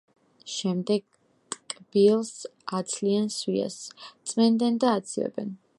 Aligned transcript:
შემდეგ 0.53 1.03
ტკბილს 1.73 2.33
აცლიან 2.79 3.31
სვიას, 3.39 3.79
წმენდენ 4.33 4.83
და 4.85 5.01
აცივებენ. 5.03 5.55